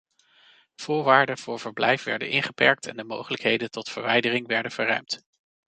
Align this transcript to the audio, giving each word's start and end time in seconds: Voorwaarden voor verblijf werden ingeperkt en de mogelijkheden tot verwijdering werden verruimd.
Voorwaarden 0.75 1.37
voor 1.37 1.59
verblijf 1.59 2.03
werden 2.03 2.29
ingeperkt 2.29 2.87
en 2.87 2.97
de 2.97 3.03
mogelijkheden 3.03 3.71
tot 3.71 3.89
verwijdering 3.89 4.47
werden 4.47 4.71
verruimd. 4.71 5.21